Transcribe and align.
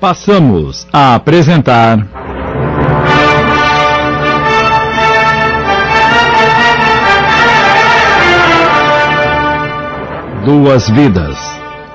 Passamos 0.00 0.86
a 0.92 1.16
apresentar. 1.16 2.06
Duas 10.44 10.88
Vidas. 10.88 11.36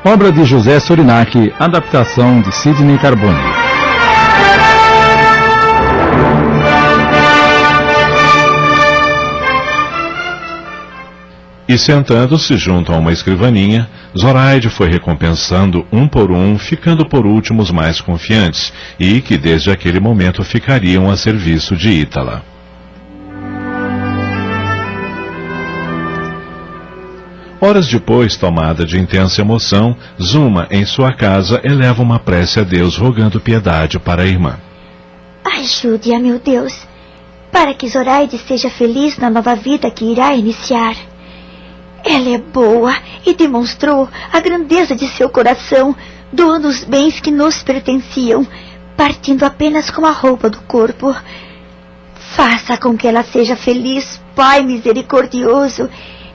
Obra 0.04 0.34
de 0.34 0.44
José 0.44 0.82
Sorinac, 0.82 1.54
adaptação 1.58 2.42
de 2.42 2.52
Sidney 2.52 2.98
Carbone. 2.98 3.63
E 11.74 11.78
sentando-se 11.80 12.56
junto 12.56 12.94
a 12.94 12.98
uma 12.98 13.12
escrivaninha, 13.12 13.90
Zoraide 14.16 14.70
foi 14.70 14.92
recompensando 14.92 15.84
um 15.92 16.08
por 16.08 16.30
um, 16.30 16.56
ficando 16.56 17.04
por 17.04 17.26
último 17.26 17.64
os 17.64 17.72
mais 17.72 18.00
confiantes, 18.00 18.72
e 19.00 19.20
que 19.22 19.40
desde 19.40 19.72
aquele 19.72 20.00
momento 20.00 20.44
ficariam 20.44 21.10
a 21.10 21.18
serviço 21.18 21.76
de 21.76 21.90
Ítala. 21.90 22.44
Horas 27.60 27.88
depois, 27.88 28.38
tomada 28.38 28.86
de 28.86 29.00
intensa 29.00 29.42
emoção, 29.42 29.98
Zuma, 30.22 30.68
em 30.70 30.86
sua 30.86 31.12
casa, 31.12 31.60
eleva 31.64 32.04
uma 32.04 32.20
prece 32.20 32.60
a 32.60 32.64
Deus 32.64 32.98
rogando 32.98 33.42
piedade 33.42 33.98
para 33.98 34.22
a 34.22 34.28
irmã. 34.28 34.60
Ajude-a, 35.44 36.20
meu 36.20 36.38
Deus, 36.38 36.88
para 37.52 37.74
que 37.74 37.90
Zoraide 37.90 38.38
seja 38.38 38.70
feliz 38.70 39.18
na 39.18 39.32
nova 39.32 39.56
vida 39.56 39.90
que 39.90 40.06
irá 40.06 40.36
iniciar. 40.36 41.13
Ela 42.04 42.36
é 42.36 42.38
boa 42.38 42.96
e 43.26 43.34
demonstrou 43.34 44.10
a 44.32 44.40
grandeza 44.40 44.96
de 44.96 45.08
seu 45.08 45.30
coração, 45.30 45.96
doando 46.32 46.68
os 46.68 46.84
bens 46.84 47.20
que 47.20 47.32
nos 47.32 47.64
pertenciam, 47.64 48.46
partindo 48.98 49.44
apenas 49.44 49.90
com 49.90 50.06
a 50.06 50.12
roupa 50.12 50.50
do 50.50 50.62
corpo. 50.62 51.16
Faça 52.36 52.78
com 52.78 52.98
que 52.98 53.08
ela 53.08 53.24
seja 53.24 53.56
feliz, 53.56 54.22
Pai 54.36 54.64
misericordioso, 54.64 55.90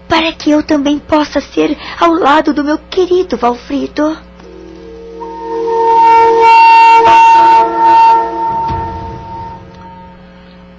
para 0.09 0.33
que 0.33 0.51
eu 0.51 0.62
também 0.62 0.98
possa 0.98 1.41
ser 1.41 1.77
ao 2.01 2.12
lado 2.12 2.55
do 2.55 2.64
meu 2.64 2.79
querido 2.79 3.37
Valfrido. 3.37 4.28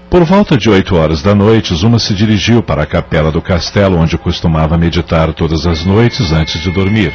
Por 0.09 0.23
volta 0.23 0.57
de 0.57 0.67
oito 0.71 0.95
horas 0.95 1.21
da 1.21 1.35
noite, 1.35 1.75
Zuma 1.75 1.99
se 1.99 2.15
dirigiu 2.15 2.63
para 2.63 2.81
a 2.81 2.85
capela 2.85 3.31
do 3.31 3.43
castelo 3.43 3.95
onde 3.95 4.17
costumava 4.17 4.75
meditar 4.75 5.31
todas 5.33 5.67
as 5.67 5.85
noites 5.85 6.31
antes 6.31 6.59
de 6.59 6.71
dormir. 6.71 7.13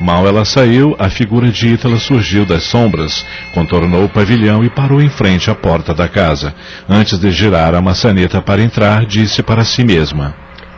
Mal 0.00 0.26
ela 0.26 0.44
saiu, 0.44 0.96
a 0.98 1.08
figura 1.08 1.48
de 1.50 1.68
Ítala 1.68 1.98
surgiu 1.98 2.44
das 2.44 2.64
sombras, 2.64 3.24
contornou 3.54 4.06
o 4.06 4.08
pavilhão 4.08 4.64
e 4.64 4.68
parou 4.68 5.00
em 5.00 5.08
frente 5.08 5.52
à 5.52 5.54
porta 5.54 5.94
da 5.94 6.08
casa. 6.08 6.52
Antes 6.88 7.16
de 7.16 7.30
girar 7.30 7.76
a 7.76 7.80
maçaneta 7.80 8.42
para 8.42 8.60
entrar, 8.60 9.06
disse 9.06 9.40
para 9.40 9.64
si 9.64 9.84
mesma: 9.84 10.34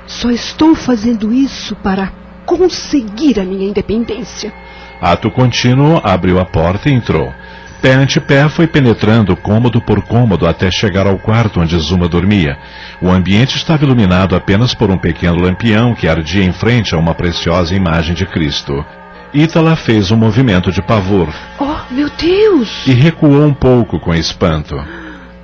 Só 0.07 0.31
estou 0.31 0.75
fazendo 0.75 1.33
isso 1.33 1.75
para 1.77 2.13
conseguir 2.45 3.41
a 3.41 3.45
minha 3.45 3.67
independência. 3.67 4.53
Ato 5.01 5.31
contínuo, 5.31 5.99
abriu 6.05 6.39
a 6.39 6.45
porta 6.45 6.91
e 6.91 6.93
entrou. 6.93 7.33
Pé 7.81 7.93
ante 7.93 8.21
pé 8.21 8.49
foi 8.49 8.67
penetrando 8.67 9.37
cômodo 9.37 9.81
por 9.81 10.03
cômodo 10.03 10.47
até 10.47 10.71
chegar 10.71 11.07
ao 11.07 11.19
quarto 11.19 11.61
onde 11.61 11.79
Zuma 11.79 12.09
dormia. 12.09 12.59
O 13.01 13.11
ambiente 13.11 13.57
estava 13.57 13.85
iluminado 13.85 14.35
apenas 14.35 14.75
por 14.75 14.91
um 14.91 14.99
pequeno 14.99 15.41
lampião 15.41 15.95
que 15.95 16.09
ardia 16.09 16.43
em 16.43 16.53
frente 16.53 16.95
a 16.95 16.99
uma 16.99 17.15
preciosa 17.15 17.75
imagem 17.75 18.15
de 18.15 18.25
Cristo. 18.25 18.85
Ítala 19.33 19.77
fez 19.77 20.11
um 20.11 20.17
movimento 20.17 20.73
de 20.73 20.81
pavor. 20.81 21.29
Oh, 21.59 21.93
meu 21.93 22.09
Deus! 22.11 22.87
E 22.87 22.93
recuou 22.93 23.45
um 23.45 23.53
pouco 23.53 24.01
com 24.01 24.15
espanto. 24.15 24.75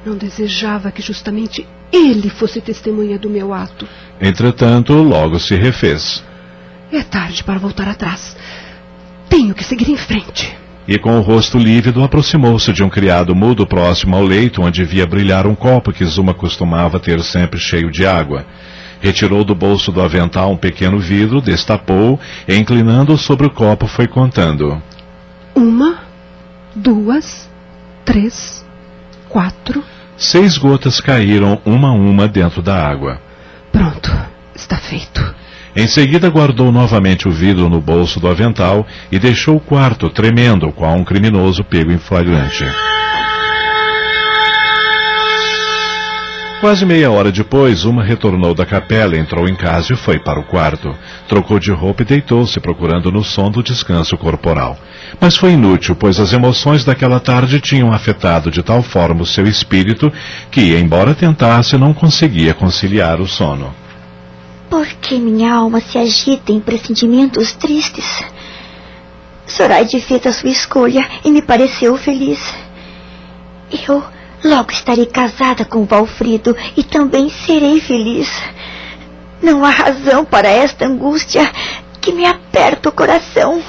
Não 0.05 0.17
desejava 0.17 0.91
que 0.91 1.03
justamente 1.03 1.67
ele 1.93 2.31
fosse 2.31 2.61
testemunha 2.61 3.19
do 3.19 3.29
meu 3.29 3.53
ato. 3.53 3.87
Entretanto, 4.21 4.95
logo 4.95 5.39
se 5.39 5.55
refez. 5.55 6.25
É 6.91 7.03
tarde 7.03 7.45
para 7.45 7.59
voltar 7.59 7.89
atrás. 7.89 8.37
Tenho 9.29 9.55
que 9.55 9.65
seguir 9.65 9.91
em 9.91 9.97
frente 9.97 10.62
e 10.87 10.99
com 10.99 11.19
o 11.19 11.23
rosto 11.23 11.59
lívido 11.59 12.03
aproximou-se 12.03 12.73
de 12.73 12.83
um 12.83 12.89
criado 12.89 13.35
mudo 13.35 13.67
próximo 13.67 14.17
ao 14.17 14.23
leito 14.23 14.63
onde 14.63 14.85
via 14.85 15.07
brilhar 15.07 15.47
um 15.47 15.55
copo 15.55 15.93
que 15.93 16.05
Zuma 16.05 16.35
costumava 16.35 16.99
ter 16.99 17.21
sempre 17.23 17.59
cheio 17.59 17.91
de 17.91 18.07
água. 18.07 18.45
Retirou 19.01 19.45
do 19.45 19.55
bolso 19.55 19.91
do 19.91 20.01
avental 20.01 20.53
um 20.53 20.57
pequeno 20.57 20.99
vidro, 20.99 21.41
destapou 21.41 22.21
e, 22.47 22.57
inclinando 22.57 23.17
sobre 23.19 23.47
o 23.47 23.51
copo, 23.51 23.87
foi 23.87 24.07
contando. 24.07 24.81
Uma, 25.55 25.99
duas, 26.75 27.51
três, 28.05 28.65
quatro. 29.29 29.83
Seis 30.17 30.57
gotas 30.57 31.01
caíram 31.01 31.61
uma 31.65 31.89
a 31.89 31.93
uma 31.93 32.29
dentro 32.29 32.63
da 32.63 32.77
água. 32.77 33.21
Em 35.75 35.87
seguida 35.87 36.29
guardou 36.29 36.71
novamente 36.71 37.27
o 37.27 37.31
vidro 37.31 37.69
no 37.69 37.81
bolso 37.81 38.21
do 38.21 38.29
avental 38.29 38.87
e 39.11 39.19
deixou 39.19 39.57
o 39.57 39.61
quarto 39.61 40.11
tremendo, 40.11 40.71
qual 40.71 40.95
um 40.95 41.05
criminoso 41.05 41.65
pego 41.65 41.91
em 41.91 41.99
flagrante. 41.99 42.65
Quase 46.61 46.87
meia 46.87 47.11
hora 47.11 47.33
depois, 47.33 47.85
uma 47.85 48.05
retornou 48.05 48.55
da 48.55 48.65
capela, 48.65 49.17
entrou 49.17 49.49
em 49.49 49.55
casa 49.57 49.95
e 49.95 49.97
foi 49.97 50.21
para 50.21 50.39
o 50.39 50.45
quarto. 50.45 50.95
Trocou 51.27 51.59
de 51.59 51.73
roupa 51.73 52.03
e 52.03 52.05
deitou-se, 52.05 52.61
procurando 52.61 53.11
no 53.11 53.25
sono 53.25 53.59
o 53.59 53.63
descanso 53.65 54.17
corporal. 54.17 54.79
Mas 55.21 55.37
foi 55.37 55.55
inútil, 55.55 55.97
pois 55.97 56.21
as 56.21 56.33
emoções 56.33 56.85
daquela 56.85 57.19
tarde 57.19 57.61
tinham 57.61 57.93
afetado 57.93 58.49
de 58.49 58.63
tal 58.63 58.81
forma 58.81 59.23
o 59.23 59.27
seu 59.27 59.45
espírito 59.45 60.13
que, 60.53 60.77
embora 60.77 61.17
tentasse, 61.17 61.77
não 61.77 61.93
conseguia 61.93 62.55
conciliar 62.55 63.21
o 63.21 63.27
sono. 63.27 63.82
Por 64.73 64.87
que 64.87 65.19
minha 65.19 65.53
alma 65.53 65.83
se 65.83 65.99
agita 65.99 66.51
em 66.51 66.59
pressentimentos 66.59 67.53
tristes? 67.53 68.25
Zoraide 69.47 70.01
fez 70.01 70.27
a 70.27 70.33
sua 70.33 70.49
escolha 70.49 71.07
e 71.23 71.31
me 71.31 71.43
pareceu 71.43 71.95
feliz. 71.99 72.41
Eu 73.87 74.03
logo 74.43 74.73
estarei 74.73 75.05
casada 75.05 75.67
com 75.67 75.85
Valfrido 75.85 76.57
e 76.75 76.83
também 76.83 77.29
serei 77.29 77.83
feliz. 77.83 78.31
Não 79.43 79.63
há 79.63 79.69
razão 79.69 80.25
para 80.25 80.49
esta 80.49 80.87
angústia 80.87 81.53
que 82.01 82.11
me 82.11 82.25
aperta 82.25 82.89
o 82.89 82.93
coração. 82.93 83.63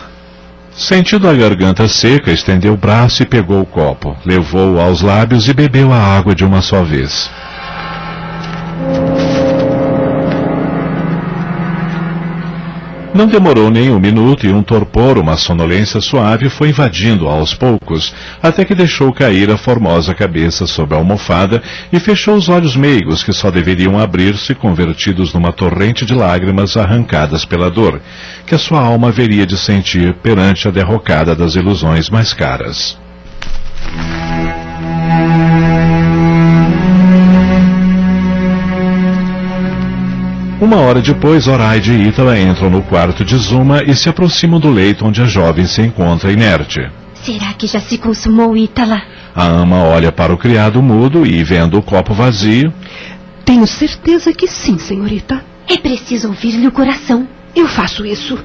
Sentindo 0.71 1.27
a 1.27 1.33
garganta 1.33 1.85
seca, 1.89 2.31
estendeu 2.31 2.75
o 2.75 2.77
braço 2.77 3.23
e 3.23 3.25
pegou 3.25 3.59
o 3.59 3.65
copo, 3.65 4.15
levou-o 4.25 4.79
aos 4.79 5.01
lábios 5.01 5.49
e 5.49 5.53
bebeu 5.53 5.91
a 5.91 5.97
água 5.97 6.33
de 6.33 6.45
uma 6.45 6.61
só 6.61 6.81
vez. 6.81 7.29
Não 13.13 13.27
demorou 13.27 13.69
nem 13.69 13.91
um 13.91 13.99
minuto 13.99 14.47
e 14.47 14.51
um 14.51 14.63
torpor, 14.63 15.19
uma 15.19 15.37
sonolência 15.37 16.01
suave 16.01 16.49
foi 16.49 16.69
invadindo 16.69 17.27
aos 17.27 17.53
poucos, 17.53 18.13
até 18.41 18.65
que 18.65 18.73
deixou 18.73 19.13
cair 19.13 19.51
a 19.51 19.57
formosa 19.57 20.15
cabeça 20.15 20.65
sobre 20.65 20.95
a 20.95 20.97
almofada 20.97 21.61
e 21.91 21.99
fechou 21.99 22.35
os 22.35 22.49
olhos 22.49 22.75
meigos 22.75 23.23
que 23.23 23.31
só 23.31 23.51
deveriam 23.51 23.99
abrir-se 23.99 24.55
convertidos 24.55 25.31
numa 25.31 25.51
torrente 25.51 26.07
de 26.07 26.15
lágrimas 26.15 26.75
arrancadas 26.75 27.45
pela 27.45 27.69
dor, 27.69 28.01
que 28.47 28.55
a 28.55 28.59
sua 28.59 28.81
alma 28.81 29.09
haveria 29.09 29.45
de 29.45 29.57
sentir 29.57 30.15
perante 30.15 30.67
a 30.67 30.71
derrocada 30.71 31.35
das 31.35 31.53
ilusões 31.53 32.09
mais 32.09 32.33
caras. 32.33 32.97
Uma 40.63 40.77
hora 40.77 41.01
depois, 41.01 41.43
Zoraide 41.43 41.91
e 41.91 42.07
Ítala 42.07 42.39
entram 42.39 42.69
no 42.69 42.81
quarto 42.81 43.25
de 43.25 43.35
Zuma 43.35 43.83
e 43.83 43.93
se 43.93 44.07
aproximam 44.07 44.61
do 44.61 44.69
leito 44.69 45.05
onde 45.05 45.21
a 45.21 45.25
jovem 45.25 45.65
se 45.65 45.81
encontra 45.81 46.31
inerte. 46.31 46.89
Será 47.15 47.51
que 47.51 47.67
já 47.67 47.81
se 47.81 47.97
consumou, 47.97 48.55
Ítala? 48.55 49.01
A 49.35 49.45
ama 49.45 49.83
olha 49.83 50.09
para 50.09 50.33
o 50.33 50.37
criado 50.37 50.81
mudo 50.81 51.25
e, 51.25 51.43
vendo 51.43 51.77
o 51.77 51.81
copo 51.81 52.13
vazio... 52.13 52.73
Tenho 53.43 53.67
certeza 53.67 54.31
que 54.31 54.47
sim, 54.47 54.77
senhorita. 54.77 55.43
É 55.67 55.75
preciso 55.75 56.29
ouvir-lhe 56.29 56.65
o 56.65 56.71
coração. 56.71 57.27
Eu 57.53 57.67
faço 57.67 58.05
isso. 58.05 58.39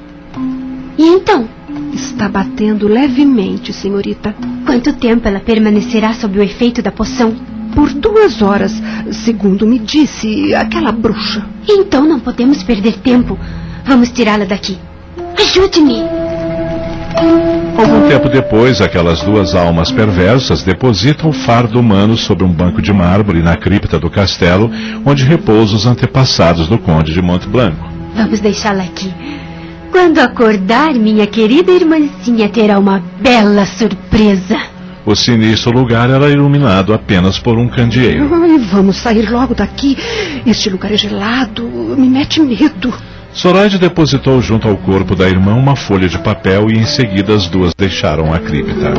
E 0.97 1.07
então? 1.07 1.47
Está 1.93 2.27
batendo 2.27 2.89
levemente, 2.89 3.71
senhorita. 3.71 4.35
Quanto 4.65 4.91
tempo 4.91 5.25
ela 5.25 5.39
permanecerá 5.39 6.11
sob 6.11 6.37
o 6.37 6.43
efeito 6.43 6.81
da 6.81 6.91
poção? 6.91 7.33
Por 7.79 7.93
duas 7.93 8.41
horas, 8.41 8.73
segundo 9.09 9.65
me 9.65 9.79
disse 9.79 10.53
aquela 10.53 10.91
bruxa. 10.91 11.45
Então 11.65 12.05
não 12.05 12.19
podemos 12.19 12.61
perder 12.61 12.97
tempo. 12.97 13.39
Vamos 13.85 14.11
tirá-la 14.11 14.43
daqui. 14.43 14.77
Ajude-me! 15.39 16.03
Algum 17.77 18.09
tempo 18.09 18.27
depois, 18.27 18.81
aquelas 18.81 19.21
duas 19.23 19.55
almas 19.55 19.93
perversas 19.93 20.61
depositam 20.61 21.29
o 21.29 21.33
fardo 21.33 21.79
humano 21.79 22.17
sobre 22.17 22.43
um 22.43 22.51
banco 22.51 22.81
de 22.81 22.91
mármore 22.91 23.41
na 23.41 23.55
cripta 23.55 23.97
do 23.97 24.09
castelo, 24.09 24.69
onde 25.05 25.23
repousam 25.23 25.77
os 25.77 25.85
antepassados 25.85 26.67
do 26.67 26.77
conde 26.77 27.13
de 27.13 27.21
Monte 27.21 27.47
Blanco. 27.47 27.89
Vamos 28.13 28.41
deixá-la 28.41 28.83
aqui. 28.83 29.09
Quando 29.89 30.19
acordar, 30.19 30.93
minha 30.95 31.25
querida 31.25 31.71
irmãzinha 31.71 32.49
terá 32.49 32.77
uma 32.77 33.01
bela 33.21 33.65
surpresa. 33.65 34.78
O 35.05 35.15
sinistro 35.15 35.71
lugar 35.71 36.09
era 36.09 36.29
iluminado 36.29 36.93
apenas 36.93 37.39
por 37.39 37.57
um 37.57 37.67
candeeiro. 37.67 38.29
Ai, 38.33 38.57
vamos 38.59 38.97
sair 38.97 39.29
logo 39.29 39.55
daqui. 39.55 39.97
Este 40.45 40.69
lugar 40.69 40.91
é 40.91 40.97
gelado, 40.97 41.63
me 41.63 42.07
mete 42.07 42.41
medo. 42.41 42.93
Zoraide 43.35 43.77
depositou 43.77 44.41
junto 44.41 44.67
ao 44.67 44.75
corpo 44.75 45.15
da 45.15 45.29
irmã 45.29 45.53
uma 45.53 45.75
folha 45.75 46.09
de 46.09 46.17
papel 46.19 46.69
e 46.69 46.77
em 46.77 46.85
seguida 46.85 47.33
as 47.33 47.47
duas 47.47 47.73
deixaram 47.75 48.33
a 48.33 48.39
cripta. 48.39 48.93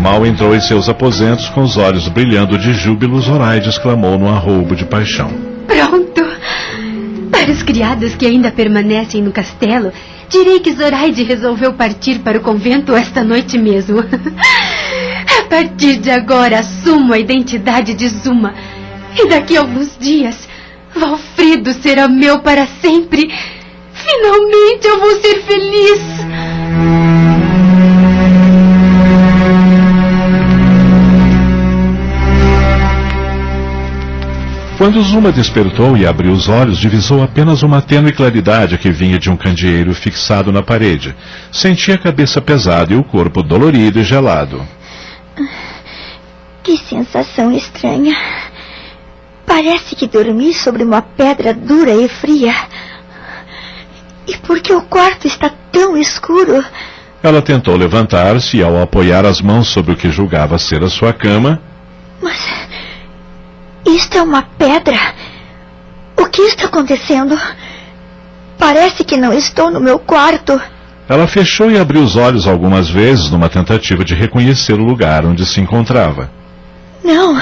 Mal 0.00 0.26
entrou 0.26 0.54
em 0.54 0.60
seus 0.60 0.88
aposentos 0.88 1.48
com 1.50 1.62
os 1.62 1.76
olhos 1.76 2.08
brilhando 2.08 2.58
de 2.58 2.72
júbilo, 2.74 3.20
Zoraide 3.20 3.68
exclamou 3.68 4.18
num 4.18 4.28
arroubo 4.28 4.74
de 4.74 4.84
paixão. 4.84 5.30
Pronto! 5.66 6.24
Para 7.30 7.52
os 7.52 7.62
criados 7.62 8.14
que 8.14 8.26
ainda 8.26 8.50
permanecem 8.50 9.22
no 9.22 9.30
castelo, 9.30 9.92
direi 10.32 10.60
que 10.60 10.72
Zoraide 10.72 11.22
resolveu 11.22 11.74
partir 11.74 12.20
para 12.20 12.38
o 12.38 12.40
convento 12.40 12.96
esta 12.96 13.22
noite 13.22 13.58
mesmo. 13.58 13.98
A 15.38 15.44
partir 15.44 15.98
de 15.98 16.10
agora 16.10 16.60
assumo 16.60 17.12
a 17.12 17.18
identidade 17.18 17.94
de 17.94 18.08
Zuma. 18.08 18.54
E 19.16 19.28
daqui 19.28 19.56
a 19.56 19.60
alguns 19.60 19.96
dias, 19.98 20.48
Valfredo 20.94 21.74
será 21.74 22.08
meu 22.08 22.40
para 22.40 22.66
sempre. 22.66 23.30
Finalmente 23.92 24.86
eu 24.86 24.98
vou 24.98 25.20
ser 25.20 25.42
feliz. 25.42 27.31
Quando 34.92 35.08
Zuma 35.08 35.32
despertou 35.32 35.96
e 35.96 36.06
abriu 36.06 36.32
os 36.32 36.50
olhos, 36.50 36.76
divisou 36.76 37.22
apenas 37.22 37.62
uma 37.62 37.80
tênue 37.80 38.12
claridade 38.12 38.76
que 38.76 38.90
vinha 38.90 39.18
de 39.18 39.30
um 39.30 39.38
candeeiro 39.38 39.94
fixado 39.94 40.52
na 40.52 40.62
parede. 40.62 41.16
Sentia 41.50 41.94
a 41.94 41.98
cabeça 41.98 42.42
pesada 42.42 42.92
e 42.92 42.96
o 42.96 43.02
corpo 43.02 43.42
dolorido 43.42 43.98
e 43.98 44.04
gelado. 44.04 44.62
Que 46.62 46.76
sensação 46.76 47.50
estranha. 47.52 48.14
Parece 49.46 49.96
que 49.96 50.06
dormi 50.06 50.52
sobre 50.52 50.82
uma 50.82 51.00
pedra 51.00 51.54
dura 51.54 51.94
e 51.94 52.06
fria. 52.06 52.54
E 54.28 54.36
por 54.36 54.60
que 54.60 54.74
o 54.74 54.82
quarto 54.82 55.26
está 55.26 55.50
tão 55.72 55.96
escuro? 55.96 56.62
Ela 57.22 57.40
tentou 57.40 57.76
levantar-se 57.76 58.58
e, 58.58 58.62
ao 58.62 58.78
apoiar 58.82 59.24
as 59.24 59.40
mãos 59.40 59.68
sobre 59.68 59.92
o 59.92 59.96
que 59.96 60.10
julgava 60.10 60.58
ser 60.58 60.84
a 60.84 60.90
sua 60.90 61.14
cama. 61.14 61.58
Mas. 62.20 62.81
Isto 63.86 64.18
é 64.18 64.22
uma 64.22 64.42
pedra. 64.42 64.98
O 66.16 66.26
que 66.26 66.42
está 66.42 66.66
acontecendo? 66.66 67.38
Parece 68.58 69.04
que 69.04 69.16
não 69.16 69.32
estou 69.32 69.70
no 69.70 69.80
meu 69.80 69.98
quarto. 69.98 70.60
Ela 71.08 71.26
fechou 71.26 71.70
e 71.70 71.78
abriu 71.78 72.02
os 72.02 72.16
olhos 72.16 72.46
algumas 72.46 72.88
vezes 72.88 73.30
numa 73.30 73.48
tentativa 73.48 74.04
de 74.04 74.14
reconhecer 74.14 74.74
o 74.74 74.84
lugar 74.84 75.26
onde 75.26 75.44
se 75.44 75.60
encontrava. 75.60 76.30
Não. 77.02 77.36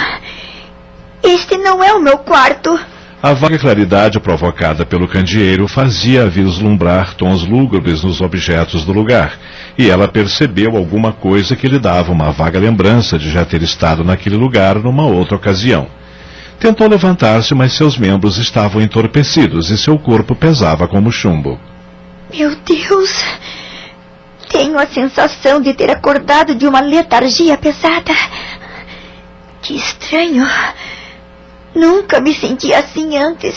Este 1.22 1.58
não 1.58 1.84
é 1.84 1.92
o 1.92 2.00
meu 2.00 2.19
quarto. 2.19 2.78
A 3.22 3.34
vaga 3.34 3.58
claridade 3.58 4.19
provocada 4.19 4.86
pelo 4.86 5.06
candeeiro 5.06 5.69
fazia 5.69 6.26
vislumbrar 6.26 7.12
tons 7.14 7.46
lúgubres 7.46 8.02
nos 8.02 8.22
objetos 8.22 8.82
do 8.86 8.93
lugar, 8.93 9.38
e 9.76 9.90
ela 9.90 10.08
percebeu 10.08 10.75
alguma 10.75 11.12
coisa 11.12 11.54
que 11.54 11.69
lhe 11.69 11.78
dava 11.78 12.10
uma 12.10 12.32
vaga 12.32 12.58
lembrança 12.58 13.19
de 13.19 13.31
já 13.31 13.44
ter 13.44 13.62
estado 13.62 14.02
naquele 14.02 14.36
lugar 14.36 14.76
numa 14.76 15.04
outra 15.04 15.36
ocasião. 15.36 15.86
Tentou 16.60 16.86
levantar-se, 16.86 17.54
mas 17.54 17.72
seus 17.72 17.96
membros 17.96 18.36
estavam 18.36 18.82
entorpecidos 18.82 19.70
e 19.70 19.78
seu 19.78 19.98
corpo 19.98 20.34
pesava 20.34 20.86
como 20.86 21.10
chumbo. 21.10 21.58
Meu 22.30 22.54
Deus! 22.54 23.10
Tenho 24.46 24.78
a 24.78 24.86
sensação 24.86 25.62
de 25.62 25.72
ter 25.72 25.90
acordado 25.90 26.54
de 26.54 26.66
uma 26.66 26.80
letargia 26.80 27.56
pesada. 27.56 28.12
Que 29.62 29.74
estranho. 29.74 30.46
Nunca 31.74 32.20
me 32.20 32.34
senti 32.34 32.74
assim 32.74 33.16
antes. 33.16 33.56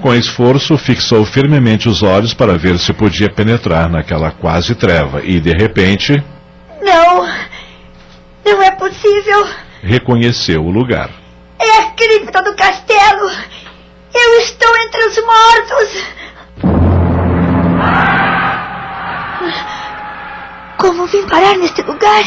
Com 0.00 0.14
esforço, 0.14 0.78
fixou 0.78 1.26
firmemente 1.26 1.90
os 1.90 2.02
olhos 2.02 2.32
para 2.32 2.56
ver 2.56 2.78
se 2.78 2.92
podia 2.94 3.28
penetrar 3.28 3.90
naquela 3.90 4.30
quase 4.30 4.74
treva 4.74 5.20
e, 5.22 5.40
de 5.40 5.50
repente. 5.50 6.22
Não! 6.80 7.26
Não 8.46 8.62
é 8.62 8.70
possível! 8.70 9.46
Reconheceu 9.82 10.64
o 10.64 10.70
lugar. 10.70 11.10
É 11.58 11.78
a 11.78 11.90
cripta 11.90 12.42
do 12.42 12.54
castelo! 12.54 13.30
Eu 14.14 14.40
estou 14.40 14.76
entre 14.76 15.04
os 15.06 15.16
mortos! 15.24 16.04
Como 20.78 21.06
vim 21.06 21.26
parar 21.26 21.56
neste 21.56 21.82
lugar? 21.82 22.24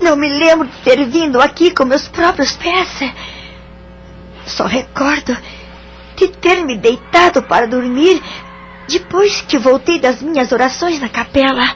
Não 0.00 0.16
me 0.16 0.28
lembro 0.28 0.66
de 0.66 0.76
ter 0.78 1.04
vindo 1.06 1.40
aqui 1.40 1.70
com 1.72 1.84
meus 1.84 2.08
próprios 2.08 2.52
pés. 2.52 2.88
Só 4.46 4.66
recordo 4.66 5.36
de 6.16 6.28
ter 6.28 6.64
me 6.64 6.76
deitado 6.76 7.42
para 7.42 7.66
dormir 7.66 8.22
depois 8.88 9.40
que 9.42 9.58
voltei 9.58 9.98
das 9.98 10.20
minhas 10.22 10.52
orações 10.52 11.00
na 11.00 11.08
capela. 11.08 11.74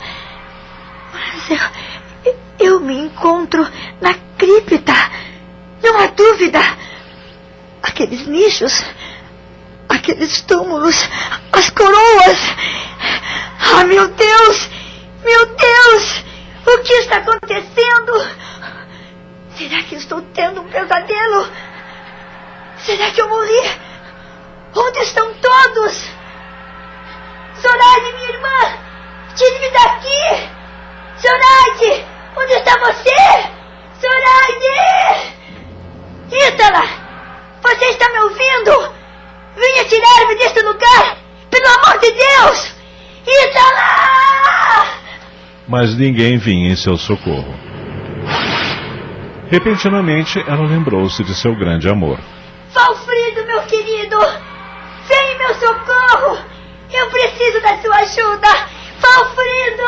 Mas 1.13 1.51
eu, 1.51 2.67
eu 2.67 2.81
me 2.81 2.97
encontro 2.99 3.67
na 4.01 4.15
cripta. 4.37 4.95
Não 5.87 6.01
há 6.01 6.07
dúvida. 6.09 6.59
Aqueles 7.81 8.27
nichos, 8.27 8.85
aqueles 9.89 10.41
túmulos, 10.43 10.97
as 11.53 11.71
coroas. 11.71 12.39
Ah, 13.61 13.85
meu 13.85 14.09
Deus! 14.09 14.69
Meu 15.25 15.47
Deus! 15.47 16.25
O 16.67 16.79
que 16.83 16.93
está 16.95 17.19
acontecendo? 17.19 18.13
Será 19.57 19.81
que 19.85 19.95
estou 19.95 20.23
tendo 20.35 20.63
um 20.63 20.69
pesadelo? 20.69 21.49
Será 22.79 23.09
que 23.13 23.23
eu 23.23 23.29
morri? 23.29 23.71
Onde 24.75 24.99
estão 24.99 25.33
todos? 25.35 26.11
Zoraide, 27.63 28.13
minha 28.17 28.31
irmã! 28.31 28.79
Tire-me 29.37 29.71
daqui! 29.71 30.51
Zoraide! 31.23 32.05
Onde 32.37 32.53
está 32.55 32.77
você? 32.77 33.15
Zoraide! 34.01 34.46
Ouvindo? 38.37 38.93
Venha 39.57 39.85
tirar-me 39.85 40.35
deste 40.37 40.61
lugar! 40.61 41.17
Pelo 41.51 41.67
amor 41.67 41.99
de 42.01 42.11
Deus! 42.11 42.75
Ítala! 43.27 44.87
Mas 45.67 45.97
ninguém 45.97 46.39
vinha 46.39 46.73
em 46.73 46.77
seu 46.77 46.97
socorro. 46.97 47.55
Repentinamente, 49.49 50.39
ela 50.47 50.67
lembrou-se 50.67 51.23
de 51.25 51.35
seu 51.35 51.55
grande 51.57 51.89
amor. 51.89 52.19
Valfrido, 52.73 53.47
meu 53.47 53.63
querido! 53.63 54.19
Vem 55.09 55.33
em 55.33 55.39
meu 55.39 55.55
socorro! 55.55 56.39
Eu 56.93 57.11
preciso 57.11 57.61
da 57.63 57.79
sua 57.79 57.97
ajuda! 57.97 58.49
Valfrido! 59.01 59.87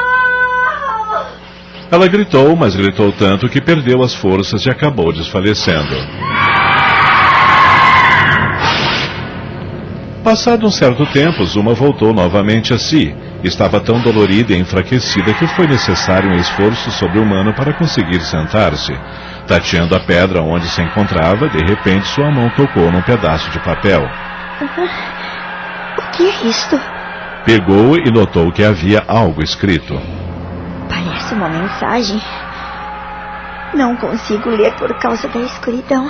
Ela 1.91 2.07
gritou, 2.07 2.55
mas 2.55 2.77
gritou 2.77 3.13
tanto 3.13 3.49
que 3.49 3.61
perdeu 3.61 4.03
as 4.03 4.15
forças 4.15 4.65
e 4.67 4.71
acabou 4.71 5.13
desfalecendo. 5.13 5.97
Passado 10.29 10.67
um 10.67 10.71
certo 10.71 11.07
tempo, 11.07 11.43
Zuma 11.47 11.73
voltou 11.73 12.13
novamente 12.13 12.75
a 12.75 12.79
si. 12.79 13.17
Estava 13.43 13.81
tão 13.81 13.99
dolorida 13.99 14.53
e 14.53 14.61
enfraquecida 14.61 15.33
que 15.33 15.47
foi 15.47 15.67
necessário 15.67 16.29
um 16.29 16.35
esforço 16.35 16.91
sobre-humano 16.91 17.55
para 17.55 17.73
conseguir 17.73 18.21
sentar-se. 18.21 18.93
Tateando 19.47 19.97
a 19.97 20.01
pedra 20.01 20.43
onde 20.43 20.69
se 20.69 20.83
encontrava, 20.83 21.49
de 21.49 21.65
repente 21.65 22.09
sua 22.09 22.31
mão 22.31 22.51
tocou 22.51 22.93
num 22.93 23.01
pedaço 23.01 23.51
de 23.51 23.59
papel. 23.61 24.03
O 25.97 26.11
que 26.11 26.25
é 26.25 26.47
isto? 26.47 26.79
Pegou 27.47 27.97
e 27.97 28.11
notou 28.11 28.53
que 28.53 28.63
havia 28.63 29.03
algo 29.09 29.43
escrito. 29.43 29.99
Parece 30.91 31.33
uma 31.33 31.49
mensagem. 31.49 32.21
Não 33.73 33.97
consigo 33.97 34.51
ler 34.51 34.75
por 34.75 34.93
causa 34.99 35.27
da 35.27 35.41
escuridão. 35.41 36.07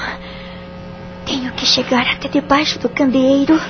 Tenho 1.25 1.53
que 1.53 1.65
chegar 1.65 2.05
até 2.15 2.27
debaixo 2.27 2.81
do 2.81 2.89
candeeiro. 2.89 3.61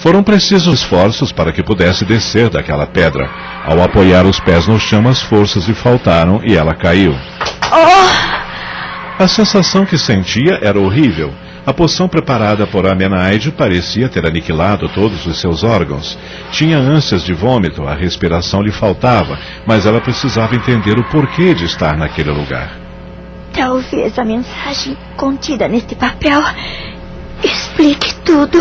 Foram 0.00 0.22
precisos 0.22 0.80
esforços 0.80 1.30
para 1.30 1.52
que 1.52 1.62
pudesse 1.62 2.04
descer 2.06 2.48
daquela 2.48 2.86
pedra. 2.86 3.30
Ao 3.64 3.82
apoiar 3.82 4.24
os 4.24 4.40
pés 4.40 4.66
no 4.66 4.80
chão, 4.80 5.06
as 5.06 5.20
forças 5.20 5.66
lhe 5.66 5.74
faltaram 5.74 6.40
e 6.42 6.56
ela 6.56 6.74
caiu. 6.74 7.14
Oh! 7.70 9.22
A 9.22 9.28
sensação 9.28 9.84
que 9.84 9.98
sentia 9.98 10.58
era 10.62 10.80
horrível. 10.80 11.34
A 11.66 11.74
poção 11.74 12.08
preparada 12.08 12.66
por 12.66 12.86
Amenaide 12.86 13.52
parecia 13.52 14.08
ter 14.08 14.24
aniquilado 14.24 14.88
todos 14.88 15.26
os 15.26 15.38
seus 15.38 15.62
órgãos. 15.62 16.18
Tinha 16.50 16.78
ânsias 16.78 17.22
de 17.22 17.34
vômito, 17.34 17.86
a 17.86 17.94
respiração 17.94 18.62
lhe 18.62 18.72
faltava, 18.72 19.38
mas 19.66 19.84
ela 19.84 20.00
precisava 20.00 20.56
entender 20.56 20.98
o 20.98 21.04
porquê 21.10 21.52
de 21.52 21.66
estar 21.66 21.98
naquele 21.98 22.30
lugar. 22.30 22.72
Talvez 23.52 24.18
a 24.18 24.24
mensagem 24.24 24.96
contida 25.18 25.68
neste 25.68 25.94
papel 25.94 26.42
explique 27.44 28.14
tudo. 28.24 28.58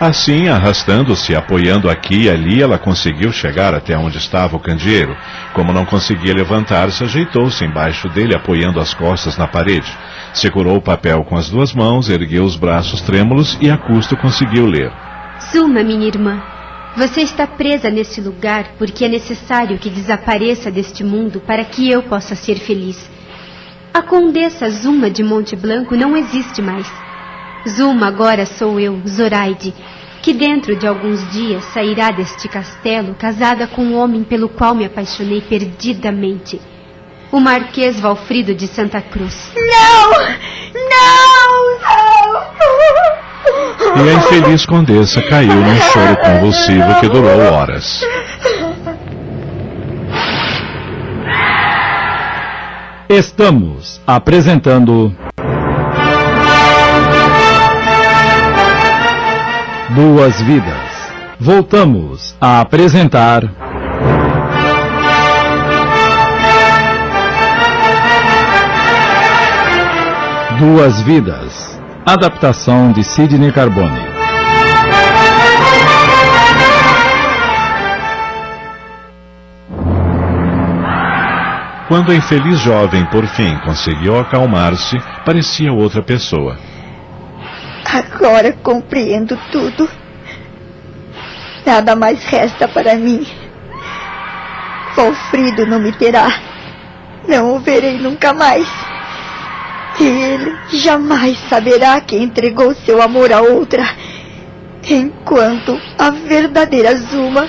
Assim, 0.00 0.48
arrastando-se, 0.48 1.36
apoiando 1.36 1.90
aqui 1.90 2.22
e 2.22 2.30
ali, 2.30 2.62
ela 2.62 2.78
conseguiu 2.78 3.30
chegar 3.30 3.74
até 3.74 3.98
onde 3.98 4.16
estava 4.16 4.56
o 4.56 4.58
candeeiro. 4.58 5.14
Como 5.52 5.74
não 5.74 5.84
conseguia 5.84 6.32
levantar-se, 6.32 7.04
ajeitou-se 7.04 7.62
embaixo 7.62 8.08
dele, 8.08 8.34
apoiando 8.34 8.80
as 8.80 8.94
costas 8.94 9.36
na 9.36 9.46
parede. 9.46 9.92
Segurou 10.32 10.78
o 10.78 10.82
papel 10.82 11.22
com 11.24 11.36
as 11.36 11.50
duas 11.50 11.74
mãos, 11.74 12.08
ergueu 12.08 12.44
os 12.44 12.56
braços 12.56 13.02
trêmulos 13.02 13.58
e 13.60 13.70
a 13.70 13.76
custo 13.76 14.16
conseguiu 14.16 14.64
ler. 14.64 14.90
Zuma, 15.52 15.82
minha 15.82 16.08
irmã, 16.08 16.40
você 16.96 17.20
está 17.20 17.46
presa 17.46 17.90
nesse 17.90 18.22
lugar 18.22 18.68
porque 18.78 19.04
é 19.04 19.08
necessário 19.08 19.78
que 19.78 19.90
desapareça 19.90 20.70
deste 20.70 21.04
mundo 21.04 21.40
para 21.40 21.62
que 21.62 21.90
eu 21.90 22.02
possa 22.04 22.34
ser 22.34 22.56
feliz. 22.56 23.10
A 23.92 24.00
condessa 24.00 24.70
Zuma 24.70 25.10
de 25.10 25.22
Monte 25.22 25.54
Blanco 25.54 25.94
não 25.94 26.16
existe 26.16 26.62
mais. 26.62 26.90
Zuma 27.68 28.08
agora 28.08 28.46
sou 28.46 28.80
eu, 28.80 29.00
Zoraide, 29.06 29.74
que 30.22 30.32
dentro 30.32 30.76
de 30.76 30.86
alguns 30.86 31.30
dias 31.30 31.64
sairá 31.72 32.10
deste 32.10 32.48
castelo 32.48 33.14
casada 33.14 33.66
com 33.66 33.82
um 33.82 33.96
homem 33.98 34.22
pelo 34.22 34.48
qual 34.48 34.74
me 34.74 34.84
apaixonei 34.84 35.40
perdidamente. 35.40 36.60
O 37.30 37.38
Marquês 37.38 38.00
Valfrido 38.00 38.54
de 38.54 38.66
Santa 38.66 39.00
Cruz. 39.00 39.52
Não! 39.54 40.10
Não! 40.90 41.20
Não! 41.80 42.50
E 43.96 44.08
a 44.08 44.12
infeliz 44.14 44.66
condessa 44.66 45.22
caiu 45.22 45.54
num 45.54 45.76
choro 45.76 46.16
convulsivo 46.16 47.00
que 47.00 47.08
durou 47.08 47.38
horas. 47.52 48.00
Estamos 53.08 54.00
apresentando. 54.06 55.14
Duas 60.02 60.40
Vidas. 60.40 61.12
Voltamos 61.38 62.34
a 62.40 62.62
apresentar. 62.62 63.42
Duas 70.58 71.02
Vidas. 71.02 71.78
Adaptação 72.06 72.92
de 72.92 73.04
Sidney 73.04 73.52
Carbone. 73.52 74.00
Quando 81.88 82.10
a 82.10 82.14
infeliz 82.14 82.58
jovem 82.60 83.04
por 83.04 83.26
fim 83.26 83.54
conseguiu 83.58 84.18
acalmar-se, 84.18 84.98
parecia 85.26 85.70
outra 85.70 86.02
pessoa. 86.02 86.56
Agora 87.92 88.52
compreendo 88.52 89.36
tudo. 89.50 89.90
Nada 91.66 91.96
mais 91.96 92.22
resta 92.24 92.68
para 92.68 92.94
mim. 92.94 93.26
Valfrido 94.94 95.66
não 95.66 95.80
me 95.80 95.90
terá. 95.90 96.28
Não 97.26 97.56
o 97.56 97.58
verei 97.58 97.98
nunca 97.98 98.32
mais. 98.32 98.68
E 99.98 100.04
ele 100.04 100.56
jamais 100.72 101.36
saberá 101.48 102.00
que 102.00 102.16
entregou 102.16 102.74
seu 102.74 103.02
amor 103.02 103.32
a 103.32 103.40
outra. 103.40 103.84
Enquanto 104.88 105.76
a 105.98 106.10
verdadeira 106.10 106.94
Zuma 106.96 107.48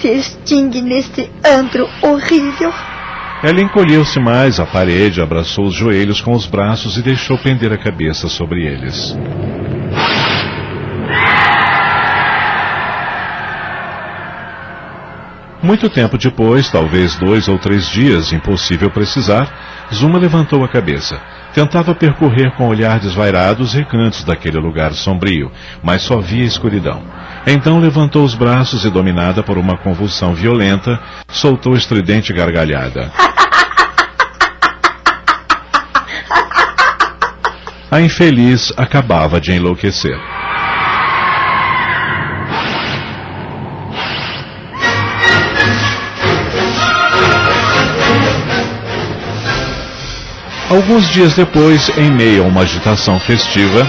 se 0.00 0.08
extingue 0.08 0.82
neste 0.82 1.30
antro 1.44 1.88
horrível. 2.02 2.72
Ela 3.42 3.60
encolheu-se 3.60 4.18
mais 4.18 4.58
à 4.58 4.66
parede, 4.66 5.20
abraçou 5.20 5.66
os 5.66 5.74
joelhos 5.74 6.20
com 6.20 6.32
os 6.32 6.46
braços 6.46 6.96
e 6.96 7.02
deixou 7.02 7.36
pender 7.36 7.72
a 7.72 7.76
cabeça 7.76 8.28
sobre 8.28 8.64
eles. 8.66 9.16
Muito 15.62 15.90
tempo 15.90 16.16
depois, 16.16 16.70
talvez 16.70 17.16
dois 17.16 17.48
ou 17.48 17.58
três 17.58 17.90
dias, 17.90 18.32
impossível 18.32 18.90
precisar, 18.90 19.48
Zuma 19.92 20.18
levantou 20.18 20.64
a 20.64 20.68
cabeça. 20.68 21.20
Tentava 21.52 21.94
percorrer 21.94 22.52
com 22.52 22.68
olhar 22.68 23.00
desvairado 23.00 23.62
os 23.62 23.74
recantos 23.74 24.22
daquele 24.24 24.58
lugar 24.58 24.92
sombrio, 24.92 25.50
mas 25.82 26.02
só 26.02 26.20
via 26.20 26.44
escuridão. 26.44 27.02
Então 27.46 27.78
levantou 27.78 28.24
os 28.24 28.34
braços 28.34 28.84
e, 28.84 28.90
dominada 28.90 29.40
por 29.40 29.56
uma 29.56 29.76
convulsão 29.76 30.34
violenta, 30.34 30.98
soltou 31.28 31.76
estridente 31.76 32.32
gargalhada. 32.32 33.12
A 37.88 38.00
infeliz 38.00 38.72
acabava 38.76 39.40
de 39.40 39.52
enlouquecer. 39.52 40.18
Alguns 50.68 51.08
dias 51.10 51.32
depois, 51.34 51.96
em 51.96 52.10
meio 52.10 52.42
a 52.42 52.46
uma 52.48 52.62
agitação 52.62 53.20
festiva, 53.20 53.86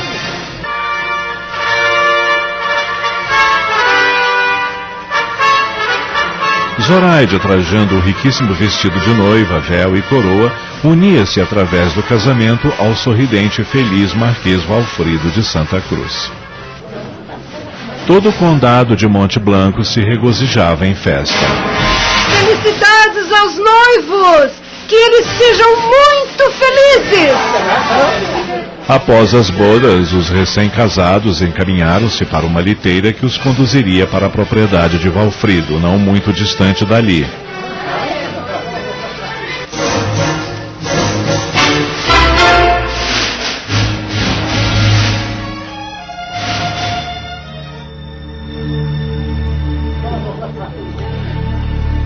Zoraide, 6.81 7.39
trajando 7.39 7.96
o 7.96 8.00
riquíssimo 8.00 8.53
vestido 8.53 9.00
de 9.00 9.10
noiva, 9.10 9.60
véu 9.60 9.98
e 9.98 10.01
coroa, 10.03 10.51
unia-se 10.84 11.41
através 11.41 11.93
do 11.93 12.03
casamento 12.03 12.72
ao 12.77 12.96
sorridente 12.96 13.62
e 13.62 13.65
feliz 13.65 14.13
Marquês 14.13 14.63
Valfrido 14.63 15.31
de 15.31 15.43
Santa 15.43 15.81
Cruz. 15.81 16.31
Todo 18.05 18.29
o 18.29 18.34
condado 18.34 18.96
de 18.96 19.07
Monte 19.07 19.39
Blanco 19.39 19.84
se 19.84 20.01
regozijava 20.01 20.86
em 20.86 20.93
festa. 20.93 21.36
Felicidades 22.29 23.31
aos 23.31 23.57
noivos! 23.57 24.51
Que 24.88 24.96
eles 24.96 25.27
sejam 25.38 25.69
muito 25.81 26.51
felizes! 26.51 28.37
Após 28.88 29.34
as 29.34 29.50
bodas, 29.50 30.13
os 30.13 30.29
recém-casados 30.29 31.41
encaminharam-se 31.41 32.24
para 32.24 32.46
uma 32.46 32.62
liteira 32.62 33.12
que 33.12 33.25
os 33.25 33.38
conduziria 33.38 34.08
para 34.08 34.27
a 34.27 34.29
propriedade 34.29 34.98
de 34.98 35.10
Valfrido, 35.10 35.77
não 35.77 36.00
muito 36.00 36.32
distante 36.32 36.86
dali. 36.86 37.27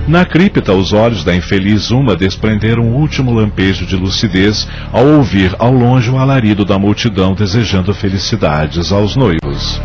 Na 0.08 0.26
cripta, 0.26 0.74
os 0.74 0.94
olhos 0.94 1.24
da 1.24 1.36
infeliz 1.36 1.92
Uma 1.92 2.16
desprenderam 2.16 2.84
um 2.84 2.96
último 2.96 3.32
lampejo 3.32 3.86
de 3.86 3.96
lucidez 3.96 4.68
ao 4.92 5.06
ouvir 5.06 5.56
ao 5.60 5.72
longe 5.72 6.10
o 6.10 6.18
alarido 6.18 6.66
da 6.66 6.80
multidão 6.80 7.34
desejando 7.34 7.94
felicidades 7.94 8.92
aos 8.92 9.16
noivos. 9.16 9.82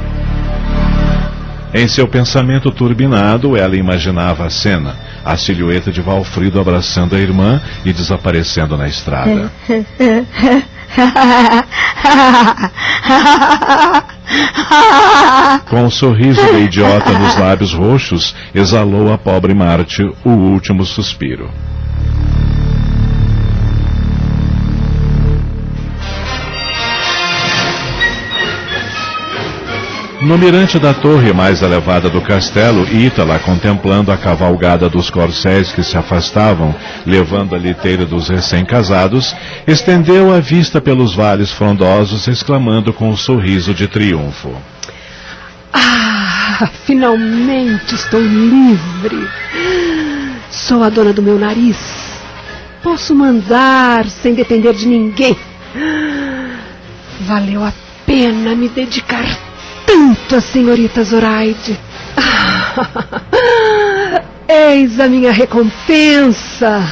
Em 1.74 1.86
seu 1.86 2.08
pensamento 2.08 2.70
turbinado, 2.70 3.56
ela 3.56 3.76
imaginava 3.76 4.46
a 4.46 4.50
cena, 4.50 4.96
a 5.24 5.36
silhueta 5.36 5.92
de 5.92 6.00
Valfrido 6.00 6.58
abraçando 6.58 7.14
a 7.14 7.20
irmã 7.20 7.60
e 7.84 7.92
desaparecendo 7.92 8.76
na 8.76 8.88
estrada. 8.88 9.52
Com 15.68 15.84
um 15.84 15.90
sorriso 15.90 16.40
de 16.52 16.64
idiota 16.64 17.12
nos 17.12 17.36
lábios 17.36 17.72
roxos, 17.72 18.34
exalou 18.54 19.12
a 19.12 19.18
pobre 19.18 19.54
Marte 19.54 20.02
o 20.24 20.30
último 20.30 20.84
suspiro. 20.84 21.50
No 30.26 30.36
mirante 30.36 30.76
da 30.80 30.92
torre 30.92 31.32
mais 31.32 31.62
elevada 31.62 32.10
do 32.10 32.20
castelo, 32.20 32.84
Ítala, 32.92 33.38
contemplando 33.38 34.10
a 34.10 34.16
cavalgada 34.16 34.88
dos 34.88 35.08
corcéis 35.08 35.70
que 35.70 35.84
se 35.84 35.96
afastavam, 35.96 36.74
levando 37.06 37.54
a 37.54 37.58
liteira 37.58 38.04
dos 38.04 38.28
recém-casados, 38.28 39.36
estendeu 39.68 40.34
a 40.34 40.40
vista 40.40 40.80
pelos 40.80 41.14
vales 41.14 41.52
frondosos, 41.52 42.26
exclamando 42.26 42.92
com 42.92 43.10
um 43.10 43.16
sorriso 43.16 43.72
de 43.72 43.86
triunfo. 43.86 44.52
Ah, 45.72 46.70
finalmente 46.84 47.94
estou 47.94 48.20
livre. 48.20 49.28
Sou 50.50 50.82
a 50.82 50.88
dona 50.88 51.12
do 51.12 51.22
meu 51.22 51.38
nariz. 51.38 51.78
Posso 52.82 53.14
mandar 53.14 54.06
sem 54.06 54.34
depender 54.34 54.72
de 54.72 54.88
ninguém. 54.88 55.36
Valeu 57.20 57.62
a 57.62 57.72
pena 58.04 58.56
me 58.56 58.68
dedicar 58.68 59.45
tanto 59.86 60.36
a 60.36 60.40
senhorita 60.40 61.02
Zoraide. 61.04 61.78
Eis 64.48 65.00
a 65.00 65.08
minha 65.08 65.32
recompensa. 65.32 66.82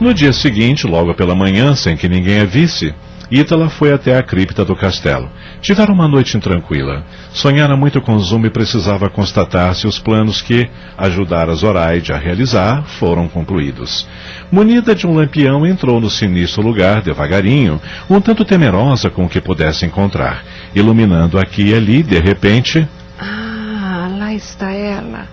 No 0.00 0.14
dia 0.14 0.32
seguinte, 0.32 0.86
logo 0.86 1.14
pela 1.14 1.34
manhã, 1.34 1.74
sem 1.74 1.96
que 1.96 2.08
ninguém 2.08 2.40
a 2.40 2.44
visse, 2.44 2.94
Ítala 3.30 3.68
foi 3.68 3.92
até 3.92 4.16
a 4.16 4.22
cripta 4.22 4.64
do 4.64 4.74
castelo. 4.74 5.28
Tiveram 5.60 5.92
uma 5.92 6.08
noite 6.08 6.36
intranquila. 6.36 7.04
Sonhara 7.32 7.76
muito 7.76 8.00
com 8.00 8.18
Zuma 8.18 8.46
e 8.46 8.50
precisava 8.50 9.10
constatar 9.10 9.74
se 9.74 9.86
os 9.86 9.98
planos 9.98 10.40
que 10.40 10.68
ajudara 10.96 11.54
Zoraide 11.54 12.12
a 12.12 12.16
realizar 12.16 12.84
foram 12.84 13.28
concluídos. 13.28 14.08
Munida 14.50 14.94
de 14.94 15.06
um 15.06 15.14
lampião, 15.14 15.66
entrou 15.66 16.00
no 16.00 16.08
sinistro 16.08 16.62
lugar 16.62 17.02
devagarinho, 17.02 17.80
um 18.08 18.18
tanto 18.18 18.46
temerosa 18.46 19.10
com 19.10 19.26
o 19.26 19.28
que 19.28 19.42
pudesse 19.42 19.84
encontrar. 19.84 20.42
Iluminando 20.74 21.38
aqui 21.38 21.68
e 21.68 21.74
ali, 21.74 22.02
de 22.02 22.18
repente. 22.18 22.88
Ah, 23.20 24.08
lá 24.18 24.32
está 24.32 24.72
ela, 24.72 25.26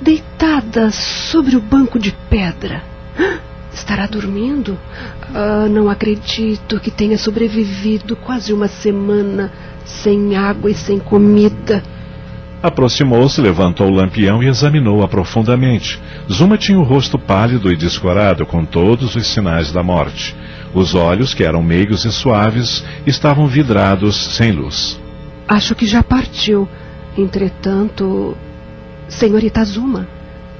deitada 0.00 0.92
sobre 0.92 1.56
o 1.56 1.60
banco 1.60 1.98
de 1.98 2.12
pedra. 2.30 2.82
Estará 3.86 4.08
dormindo? 4.08 4.76
Ah, 5.32 5.68
não 5.70 5.88
acredito 5.88 6.80
que 6.80 6.90
tenha 6.90 7.16
sobrevivido 7.16 8.16
quase 8.16 8.52
uma 8.52 8.66
semana 8.66 9.52
sem 9.84 10.34
água 10.34 10.68
e 10.68 10.74
sem 10.74 10.98
comida. 10.98 11.84
Aproximou-se, 12.60 13.40
levantou 13.40 13.86
o 13.86 13.94
lampião 13.94 14.42
e 14.42 14.48
examinou-a 14.48 15.06
profundamente. 15.06 16.00
Zuma 16.28 16.58
tinha 16.58 16.80
o 16.80 16.82
rosto 16.82 17.16
pálido 17.16 17.72
e 17.72 17.76
descorado, 17.76 18.44
com 18.44 18.64
todos 18.64 19.14
os 19.14 19.24
sinais 19.28 19.70
da 19.70 19.84
morte. 19.84 20.34
Os 20.74 20.96
olhos, 20.96 21.32
que 21.32 21.44
eram 21.44 21.62
meigos 21.62 22.04
e 22.04 22.10
suaves, 22.10 22.84
estavam 23.06 23.46
vidrados 23.46 24.16
sem 24.34 24.50
luz. 24.50 25.00
Acho 25.46 25.76
que 25.76 25.86
já 25.86 26.02
partiu. 26.02 26.68
Entretanto, 27.16 28.36
senhorita 29.06 29.64
Zuma. 29.64 30.08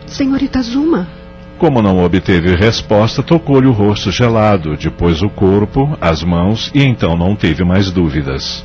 Senhorita 0.07 0.63
Zuma. 0.63 1.16
Como 1.59 1.81
não 1.81 2.05
obteve 2.05 2.55
resposta, 2.55 3.23
tocou-lhe 3.23 3.67
o 3.67 3.73
rosto 3.73 4.11
gelado, 4.11 4.77
depois 4.77 5.23
o 5.23 5.31
corpo, 5.31 5.97
as 6.01 6.23
mãos, 6.23 6.71
e 6.75 6.83
então 6.83 7.17
não 7.17 7.35
teve 7.35 7.65
mais 7.65 7.91
dúvidas. 7.91 8.65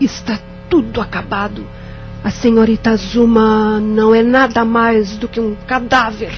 Está 0.00 0.38
tudo 0.68 1.00
acabado. 1.00 1.64
A 2.24 2.30
senhorita 2.30 2.96
Zuma 2.96 3.78
não 3.80 4.14
é 4.14 4.22
nada 4.22 4.64
mais 4.64 5.16
do 5.16 5.28
que 5.28 5.40
um 5.40 5.54
cadáver. 5.66 6.32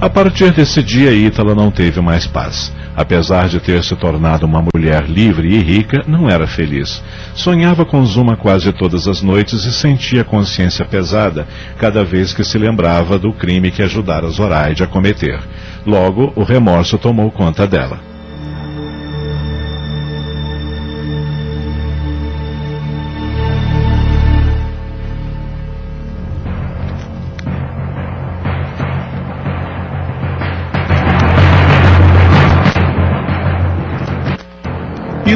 A 0.00 0.08
partir 0.08 0.50
desse 0.52 0.82
dia, 0.82 1.12
Ítala 1.12 1.54
não 1.54 1.70
teve 1.70 2.00
mais 2.00 2.26
paz. 2.26 2.72
Apesar 2.96 3.50
de 3.50 3.60
ter 3.60 3.84
se 3.84 3.94
tornado 3.94 4.46
uma 4.46 4.64
mulher 4.74 5.04
livre 5.06 5.54
e 5.54 5.58
rica, 5.58 6.02
não 6.06 6.26
era 6.26 6.46
feliz. 6.46 7.02
Sonhava 7.34 7.84
com 7.84 8.02
Zuma 8.06 8.34
quase 8.34 8.72
todas 8.72 9.06
as 9.06 9.20
noites 9.20 9.66
e 9.66 9.72
sentia 9.72 10.24
consciência 10.24 10.86
pesada 10.86 11.46
cada 11.76 12.02
vez 12.02 12.32
que 12.32 12.42
se 12.42 12.56
lembrava 12.56 13.18
do 13.18 13.30
crime 13.30 13.70
que 13.70 13.82
ajudara 13.82 14.26
Zoraide 14.30 14.82
a 14.82 14.86
cometer. 14.86 15.38
Logo, 15.86 16.32
o 16.34 16.44
remorso 16.44 16.96
tomou 16.96 17.30
conta 17.30 17.66
dela. 17.66 18.09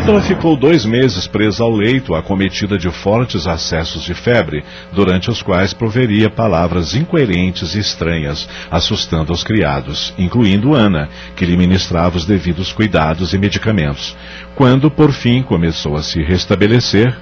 Ítala 0.05 0.21
ficou 0.21 0.55
dois 0.55 0.85
meses 0.85 1.27
presa 1.27 1.65
ao 1.65 1.71
leito, 1.71 2.15
acometida 2.15 2.77
de 2.77 2.91
fortes 2.91 3.47
acessos 3.47 4.03
de 4.03 4.13
febre, 4.13 4.63
durante 4.93 5.31
os 5.31 5.41
quais 5.41 5.73
proveria 5.73 6.29
palavras 6.29 6.95
incoerentes 6.95 7.75
e 7.75 7.79
estranhas, 7.79 8.47
assustando 8.71 9.33
os 9.33 9.43
criados, 9.43 10.13
incluindo 10.19 10.75
Ana, 10.75 11.09
que 11.35 11.47
lhe 11.47 11.57
ministrava 11.57 12.19
os 12.19 12.27
devidos 12.27 12.71
cuidados 12.71 13.33
e 13.33 13.39
medicamentos. 13.39 14.15
Quando, 14.55 14.91
por 14.91 15.11
fim, 15.11 15.43
começou 15.43 15.97
a 15.97 16.03
se 16.03 16.23
restabelecer. 16.23 17.19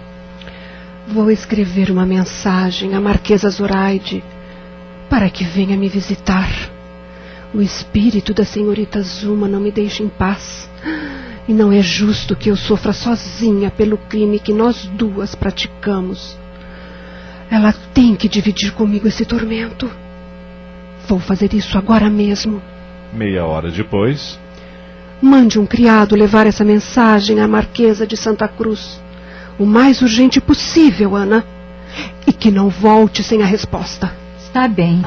Vou 1.06 1.30
escrever 1.30 1.88
uma 1.88 2.04
mensagem 2.04 2.96
à 2.96 3.00
Marquesa 3.00 3.48
Zoraide 3.48 4.24
para 5.08 5.30
que 5.30 5.44
venha 5.44 5.76
me 5.76 5.88
visitar. 5.88 6.50
O 7.54 7.62
espírito 7.62 8.34
da 8.34 8.44
senhorita 8.44 9.00
Zuma 9.02 9.46
não 9.46 9.60
me 9.60 9.70
deixa 9.70 10.02
em 10.02 10.08
paz. 10.08 10.71
E 11.48 11.52
não 11.52 11.72
é 11.72 11.82
justo 11.82 12.36
que 12.36 12.50
eu 12.50 12.56
sofra 12.56 12.92
sozinha 12.92 13.70
pelo 13.70 13.98
crime 13.98 14.38
que 14.38 14.52
nós 14.52 14.86
duas 14.86 15.34
praticamos. 15.34 16.38
Ela 17.50 17.74
tem 17.92 18.14
que 18.14 18.28
dividir 18.28 18.72
comigo 18.72 19.08
esse 19.08 19.24
tormento. 19.24 19.90
Vou 21.06 21.18
fazer 21.18 21.52
isso 21.52 21.76
agora 21.76 22.08
mesmo. 22.08 22.62
Meia 23.12 23.44
hora 23.44 23.70
depois. 23.70 24.38
Mande 25.20 25.58
um 25.58 25.66
criado 25.66 26.16
levar 26.16 26.46
essa 26.46 26.64
mensagem 26.64 27.40
à 27.40 27.46
Marquesa 27.46 28.06
de 28.06 28.16
Santa 28.16 28.48
Cruz. 28.48 29.00
O 29.58 29.66
mais 29.66 30.00
urgente 30.00 30.40
possível, 30.40 31.14
Ana. 31.14 31.44
E 32.26 32.32
que 32.32 32.50
não 32.50 32.68
volte 32.68 33.22
sem 33.22 33.42
a 33.42 33.46
resposta. 33.46 34.12
Está 34.38 34.66
bem. 34.66 35.02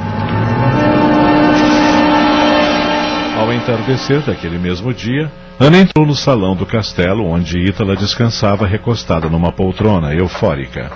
Ao 3.45 3.53
entardecer 3.53 4.21
daquele 4.21 4.57
mesmo 4.57 4.91
dia, 4.91 5.31
Ana 5.59 5.77
entrou 5.77 6.03
no 6.03 6.15
salão 6.15 6.55
do 6.55 6.65
castelo, 6.65 7.27
onde 7.27 7.59
Ítala 7.59 7.95
descansava 7.95 8.65
recostada 8.65 9.29
numa 9.29 9.51
poltrona, 9.51 10.15
eufórica. 10.15 10.91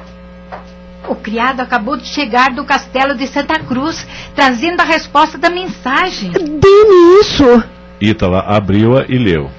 O 1.08 1.14
criado 1.14 1.60
acabou 1.60 1.96
de 1.96 2.08
chegar 2.08 2.52
do 2.56 2.66
castelo 2.66 3.16
de 3.16 3.28
Santa 3.28 3.60
Cruz, 3.60 4.04
trazendo 4.34 4.82
a 4.82 4.84
resposta 4.84 5.38
da 5.38 5.52
mensagem. 5.52 6.32
Dê-me 6.32 7.22
isso! 7.22 7.64
Ítala 8.02 8.40
abriu-a 8.40 9.06
e 9.08 9.20
leu. 9.20 9.52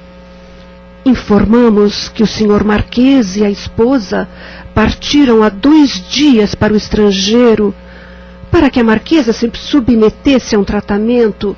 Informamos 1.07 2.09
que 2.09 2.25
o 2.25 2.27
senhor 2.27 2.65
Marquês 2.65 3.37
e 3.37 3.45
a 3.45 3.51
esposa 3.51 4.29
partiram 4.75 5.45
há 5.45 5.49
dois 5.49 6.11
dias 6.11 6.57
para 6.57 6.73
o 6.73 6.77
estrangeiro 6.77 7.73
para 8.51 8.69
que 8.69 8.81
a 8.81 8.85
Marquesa 8.85 9.33
se 9.33 9.49
submetesse 9.55 10.57
a 10.57 10.59
um 10.59 10.65
tratamento, 10.65 11.57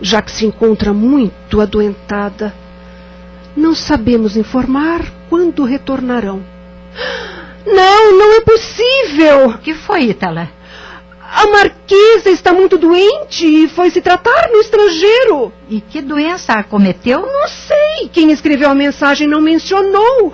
já 0.00 0.22
que 0.22 0.32
se 0.32 0.46
encontra 0.46 0.92
muito 0.92 1.60
adoentada. 1.60 2.54
Não 3.56 3.74
sabemos 3.74 4.36
informar 4.36 5.02
quando 5.28 5.64
retornarão. 5.64 6.42
Não, 7.66 8.18
não 8.18 8.32
é 8.34 8.40
possível! 8.40 9.48
O 9.50 9.58
que 9.58 9.74
foi, 9.74 10.04
Itala? 10.04 10.48
A 11.34 11.46
Marquesa 11.46 12.28
está 12.28 12.52
muito 12.52 12.76
doente 12.76 13.46
e 13.46 13.66
foi 13.66 13.88
se 13.88 14.02
tratar 14.02 14.50
no 14.50 14.58
estrangeiro. 14.58 15.50
E 15.66 15.80
que 15.80 16.02
doença 16.02 16.52
a 16.52 16.62
cometeu? 16.62 17.22
Não 17.22 17.48
sei. 17.48 18.10
Quem 18.12 18.30
escreveu 18.30 18.68
a 18.68 18.74
mensagem 18.74 19.26
não 19.26 19.40
mencionou. 19.40 20.30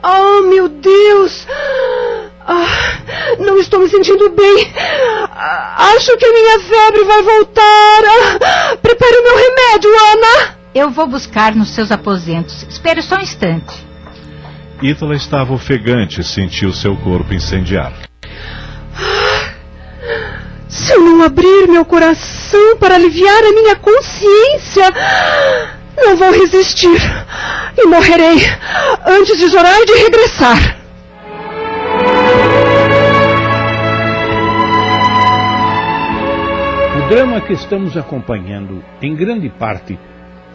Ah, 0.00 0.40
meu 0.48 0.68
Deus! 0.68 1.44
Ah, 2.46 2.64
não 3.40 3.58
estou 3.58 3.80
me 3.80 3.90
sentindo 3.90 4.30
bem. 4.30 4.72
Ah, 4.76 5.92
acho 5.96 6.16
que 6.16 6.24
a 6.24 6.32
minha 6.32 6.60
febre 6.60 7.04
vai 7.04 7.22
voltar. 7.22 8.02
Ah, 8.06 8.38
prepare 8.88 9.18
o 9.18 9.22
meu 9.22 9.36
remédio, 9.36 9.90
Ana. 10.12 10.54
Eu 10.74 10.90
vou 10.90 11.06
buscar 11.06 11.54
nos 11.54 11.74
seus 11.74 11.92
aposentos. 11.92 12.62
Espere 12.62 13.02
só 13.02 13.16
um 13.16 13.20
instante. 13.20 13.86
Ítala 14.82 15.14
estava 15.14 15.52
ofegante 15.52 16.20
e 16.20 16.24
sentiu 16.24 16.72
seu 16.72 16.96
corpo 16.96 17.34
incendiar. 17.34 17.92
Se 20.68 20.92
eu 20.92 21.00
não 21.00 21.22
abrir 21.22 21.68
meu 21.68 21.84
coração 21.84 22.76
para 22.78 22.94
aliviar 22.94 23.42
a 23.44 23.52
minha 23.52 23.76
consciência, 23.76 24.84
não 25.96 26.16
vou 26.16 26.30
resistir 26.30 27.00
e 27.76 27.86
morrerei 27.86 28.38
antes 29.06 29.38
de 29.38 29.48
Zoraide 29.48 29.92
regressar. 29.92 30.77
Drama 37.08 37.40
que 37.40 37.54
estamos 37.54 37.96
acompanhando, 37.96 38.84
em 39.00 39.16
grande 39.16 39.48
parte, 39.48 39.98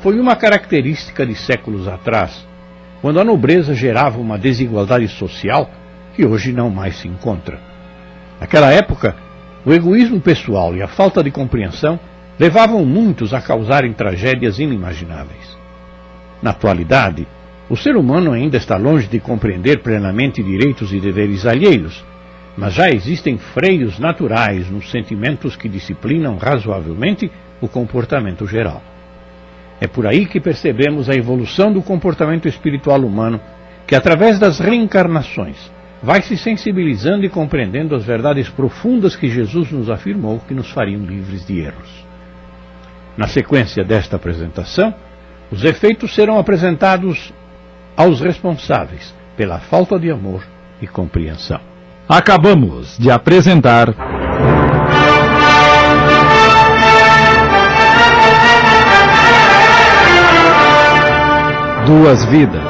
foi 0.03 0.19
uma 0.19 0.35
característica 0.35 1.25
de 1.25 1.33
séculos 1.33 1.87
atrás, 1.87 2.47
quando 3.01 3.19
a 3.19 3.23
nobreza 3.23 3.73
gerava 3.73 4.19
uma 4.19 4.37
desigualdade 4.37 5.07
social 5.07 5.67
que 6.15 6.23
hoje 6.23 6.53
não 6.53 6.69
mais 6.69 6.97
se 6.97 7.07
encontra. 7.07 7.59
Naquela 8.39 8.71
época, 8.71 9.15
o 9.65 9.73
egoísmo 9.73 10.21
pessoal 10.21 10.75
e 10.75 10.83
a 10.83 10.87
falta 10.87 11.23
de 11.23 11.31
compreensão 11.31 11.99
levavam 12.39 12.85
muitos 12.85 13.33
a 13.33 13.41
causarem 13.41 13.91
tragédias 13.91 14.59
inimagináveis. 14.59 15.57
Na 16.39 16.51
atualidade, 16.51 17.27
o 17.67 17.75
ser 17.75 17.95
humano 17.95 18.31
ainda 18.31 18.57
está 18.57 18.77
longe 18.77 19.07
de 19.07 19.19
compreender 19.19 19.81
plenamente 19.81 20.43
direitos 20.43 20.93
e 20.93 20.99
deveres 20.99 21.47
alheios, 21.47 22.05
mas 22.55 22.73
já 22.73 22.89
existem 22.89 23.37
freios 23.37 23.97
naturais 23.97 24.69
nos 24.69 24.89
sentimentos 24.91 25.55
que 25.55 25.67
disciplinam 25.67 26.37
razoavelmente 26.37 27.31
o 27.59 27.67
comportamento 27.67 28.45
geral. 28.45 28.81
É 29.81 29.87
por 29.87 30.05
aí 30.05 30.25
que 30.25 30.39
percebemos 30.39 31.09
a 31.09 31.15
evolução 31.15 31.71
do 31.71 31.81
comportamento 31.81 32.47
espiritual 32.47 33.01
humano, 33.01 33.41
que 33.87 33.95
através 33.95 34.39
das 34.39 34.59
reencarnações 34.59 35.71
vai 36.01 36.21
se 36.21 36.37
sensibilizando 36.37 37.25
e 37.25 37.29
compreendendo 37.29 37.95
as 37.95 38.03
verdades 38.05 38.49
profundas 38.49 39.15
que 39.15 39.29
Jesus 39.29 39.71
nos 39.71 39.89
afirmou 39.89 40.39
que 40.47 40.53
nos 40.53 40.69
fariam 40.69 41.03
livres 41.03 41.45
de 41.45 41.59
erros. 41.59 42.05
Na 43.17 43.27
sequência 43.27 43.83
desta 43.83 44.15
apresentação, 44.15 44.93
os 45.51 45.63
efeitos 45.63 46.13
serão 46.13 46.37
apresentados 46.37 47.33
aos 47.95 48.21
responsáveis 48.21 49.13
pela 49.37 49.59
falta 49.59 49.99
de 49.99 50.11
amor 50.11 50.43
e 50.81 50.87
compreensão. 50.87 51.72
Acabamos 52.07 52.97
de 52.99 53.09
apresentar. 53.09 53.93
Duas 61.85 62.25
Vidas. 62.25 62.61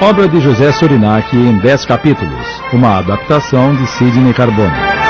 Obra 0.00 0.28
de 0.28 0.40
José 0.40 0.72
Sorinac 0.72 1.36
em 1.36 1.58
dez 1.58 1.84
capítulos. 1.84 2.46
Uma 2.72 2.98
adaptação 2.98 3.74
de 3.74 3.86
Sidney 3.88 4.32
Carbone. 4.32 5.01